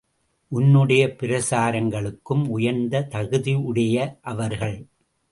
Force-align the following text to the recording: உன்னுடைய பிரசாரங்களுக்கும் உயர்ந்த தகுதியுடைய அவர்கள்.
உன்னுடைய 0.47 1.15
பிரசாரங்களுக்கும் 1.19 2.47
உயர்ந்த 2.47 3.07
தகுதியுடைய 3.11 4.17
அவர்கள். 4.21 4.87